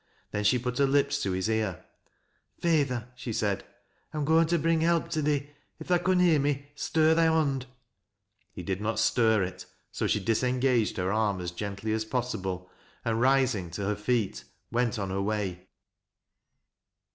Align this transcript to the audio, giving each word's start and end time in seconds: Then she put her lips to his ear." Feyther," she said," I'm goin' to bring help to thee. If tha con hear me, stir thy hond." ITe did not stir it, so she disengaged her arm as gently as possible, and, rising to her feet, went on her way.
Then 0.31 0.43
she 0.43 0.57
put 0.57 0.79
her 0.79 0.87
lips 0.87 1.21
to 1.21 1.31
his 1.31 1.47
ear." 1.47 1.85
Feyther," 2.59 3.09
she 3.13 3.31
said," 3.31 3.63
I'm 4.15 4.25
goin' 4.25 4.47
to 4.47 4.57
bring 4.57 4.81
help 4.81 5.09
to 5.11 5.21
thee. 5.21 5.51
If 5.79 5.89
tha 5.89 5.99
con 5.99 6.19
hear 6.19 6.39
me, 6.39 6.69
stir 6.73 7.13
thy 7.13 7.27
hond." 7.27 7.67
ITe 8.57 8.65
did 8.65 8.81
not 8.81 8.97
stir 8.97 9.43
it, 9.43 9.67
so 9.91 10.07
she 10.07 10.19
disengaged 10.19 10.97
her 10.97 11.11
arm 11.13 11.39
as 11.39 11.51
gently 11.51 11.93
as 11.93 12.03
possible, 12.05 12.67
and, 13.05 13.21
rising 13.21 13.69
to 13.69 13.85
her 13.85 13.95
feet, 13.95 14.43
went 14.71 14.97
on 14.97 15.11
her 15.11 15.21
way. 15.21 15.67